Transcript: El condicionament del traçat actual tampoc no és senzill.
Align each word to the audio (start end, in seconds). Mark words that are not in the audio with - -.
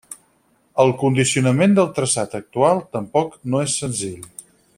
El 0.83 0.93
condicionament 1.01 1.77
del 1.81 1.91
traçat 1.99 2.33
actual 2.41 2.83
tampoc 2.97 3.37
no 3.53 3.61
és 3.67 3.77
senzill. 3.85 4.27